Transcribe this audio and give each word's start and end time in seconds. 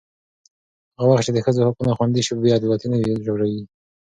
هغه 0.97 1.09
وخت 1.09 1.23
چې 1.27 1.31
د 1.33 1.37
ښځو 1.45 1.65
حقونه 1.67 1.91
خوندي 1.97 2.21
شي، 2.25 2.33
بې 2.41 2.55
عدالتي 2.57 2.87
نه 2.91 2.97
ژورېږي. 3.25 3.63